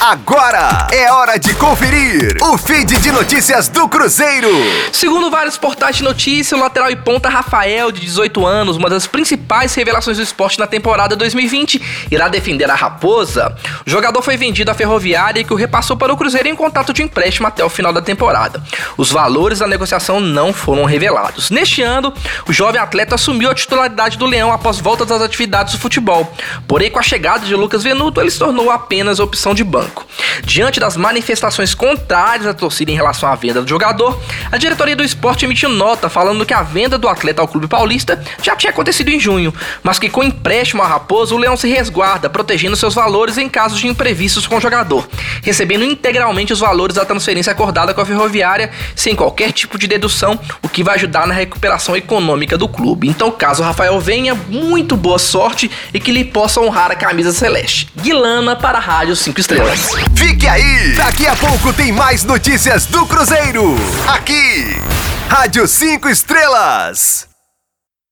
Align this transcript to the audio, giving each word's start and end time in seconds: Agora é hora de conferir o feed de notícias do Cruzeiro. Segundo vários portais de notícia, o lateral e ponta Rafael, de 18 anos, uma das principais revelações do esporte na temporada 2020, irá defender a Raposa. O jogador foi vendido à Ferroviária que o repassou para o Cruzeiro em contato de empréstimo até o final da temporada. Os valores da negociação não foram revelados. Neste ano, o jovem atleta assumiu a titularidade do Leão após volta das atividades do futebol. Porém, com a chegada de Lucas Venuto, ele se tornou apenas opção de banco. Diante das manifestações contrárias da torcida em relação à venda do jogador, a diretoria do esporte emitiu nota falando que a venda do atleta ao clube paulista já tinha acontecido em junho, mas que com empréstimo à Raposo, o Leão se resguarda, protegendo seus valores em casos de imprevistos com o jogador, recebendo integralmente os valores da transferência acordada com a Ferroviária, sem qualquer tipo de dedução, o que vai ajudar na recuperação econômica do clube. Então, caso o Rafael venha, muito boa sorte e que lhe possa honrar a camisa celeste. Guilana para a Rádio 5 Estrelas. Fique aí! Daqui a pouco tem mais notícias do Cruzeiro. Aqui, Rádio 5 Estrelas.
Agora 0.00 0.88
é 0.90 1.12
hora 1.12 1.38
de 1.38 1.52
conferir 1.56 2.34
o 2.40 2.56
feed 2.56 2.96
de 3.00 3.12
notícias 3.12 3.68
do 3.68 3.86
Cruzeiro. 3.86 4.48
Segundo 4.90 5.30
vários 5.30 5.58
portais 5.58 5.96
de 5.96 6.02
notícia, 6.02 6.56
o 6.56 6.60
lateral 6.60 6.90
e 6.90 6.96
ponta 6.96 7.28
Rafael, 7.28 7.92
de 7.92 8.00
18 8.00 8.46
anos, 8.46 8.78
uma 8.78 8.88
das 8.88 9.06
principais 9.06 9.74
revelações 9.74 10.16
do 10.16 10.22
esporte 10.22 10.58
na 10.58 10.66
temporada 10.66 11.14
2020, 11.14 12.08
irá 12.10 12.28
defender 12.28 12.70
a 12.70 12.74
Raposa. 12.74 13.54
O 13.86 13.90
jogador 13.90 14.22
foi 14.22 14.38
vendido 14.38 14.70
à 14.70 14.74
Ferroviária 14.74 15.44
que 15.44 15.52
o 15.52 15.56
repassou 15.56 15.98
para 15.98 16.14
o 16.14 16.16
Cruzeiro 16.16 16.48
em 16.48 16.56
contato 16.56 16.94
de 16.94 17.02
empréstimo 17.02 17.46
até 17.46 17.62
o 17.62 17.68
final 17.68 17.92
da 17.92 18.00
temporada. 18.00 18.62
Os 18.96 19.12
valores 19.12 19.58
da 19.58 19.66
negociação 19.66 20.18
não 20.18 20.50
foram 20.50 20.86
revelados. 20.86 21.50
Neste 21.50 21.82
ano, 21.82 22.10
o 22.48 22.54
jovem 22.54 22.80
atleta 22.80 23.16
assumiu 23.16 23.50
a 23.50 23.54
titularidade 23.54 24.16
do 24.16 24.24
Leão 24.24 24.50
após 24.50 24.78
volta 24.78 25.04
das 25.04 25.20
atividades 25.20 25.74
do 25.74 25.78
futebol. 25.78 26.34
Porém, 26.66 26.90
com 26.90 26.98
a 26.98 27.02
chegada 27.02 27.44
de 27.44 27.54
Lucas 27.54 27.82
Venuto, 27.82 28.18
ele 28.18 28.30
se 28.30 28.38
tornou 28.38 28.70
apenas 28.70 29.20
opção 29.20 29.52
de 29.52 29.62
banco. 29.62 29.89
Diante 30.44 30.80
das 30.80 30.96
manifestações 30.96 31.74
contrárias 31.74 32.46
da 32.46 32.54
torcida 32.54 32.90
em 32.90 32.94
relação 32.94 33.28
à 33.28 33.34
venda 33.34 33.62
do 33.62 33.68
jogador, 33.68 34.20
a 34.50 34.56
diretoria 34.56 34.96
do 34.96 35.02
esporte 35.02 35.44
emitiu 35.44 35.68
nota 35.68 36.08
falando 36.08 36.44
que 36.46 36.54
a 36.54 36.62
venda 36.62 36.98
do 36.98 37.08
atleta 37.08 37.42
ao 37.42 37.48
clube 37.48 37.66
paulista 37.66 38.22
já 38.42 38.56
tinha 38.56 38.70
acontecido 38.70 39.08
em 39.08 39.20
junho, 39.20 39.54
mas 39.82 39.98
que 39.98 40.08
com 40.08 40.22
empréstimo 40.22 40.82
à 40.82 40.86
Raposo, 40.86 41.34
o 41.34 41.38
Leão 41.38 41.56
se 41.56 41.68
resguarda, 41.68 42.28
protegendo 42.28 42.76
seus 42.76 42.94
valores 42.94 43.38
em 43.38 43.48
casos 43.48 43.78
de 43.78 43.86
imprevistos 43.86 44.46
com 44.46 44.56
o 44.56 44.60
jogador, 44.60 45.08
recebendo 45.42 45.84
integralmente 45.84 46.52
os 46.52 46.60
valores 46.60 46.96
da 46.96 47.04
transferência 47.04 47.52
acordada 47.52 47.94
com 47.94 48.00
a 48.00 48.06
Ferroviária, 48.06 48.70
sem 48.94 49.14
qualquer 49.14 49.52
tipo 49.52 49.78
de 49.78 49.86
dedução, 49.86 50.38
o 50.62 50.68
que 50.68 50.82
vai 50.82 50.96
ajudar 50.96 51.26
na 51.26 51.34
recuperação 51.34 51.96
econômica 51.96 52.56
do 52.58 52.68
clube. 52.68 53.08
Então, 53.08 53.30
caso 53.30 53.62
o 53.62 53.66
Rafael 53.66 53.98
venha, 54.00 54.34
muito 54.34 54.96
boa 54.96 55.18
sorte 55.18 55.70
e 55.92 56.00
que 56.00 56.12
lhe 56.12 56.24
possa 56.24 56.60
honrar 56.60 56.90
a 56.90 56.96
camisa 56.96 57.32
celeste. 57.32 57.88
Guilana 58.00 58.56
para 58.56 58.78
a 58.78 58.80
Rádio 58.80 59.16
5 59.16 59.40
Estrelas. 59.40 59.88
Fique 60.14 60.46
aí! 60.46 60.94
Daqui 60.94 61.26
a 61.26 61.36
pouco 61.36 61.72
tem 61.72 61.92
mais 61.92 62.24
notícias 62.24 62.86
do 62.86 63.06
Cruzeiro. 63.06 63.76
Aqui, 64.06 64.76
Rádio 65.28 65.66
5 65.66 66.08
Estrelas. 66.08 67.29